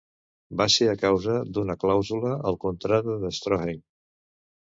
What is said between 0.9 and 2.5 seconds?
a causa d'una clàusula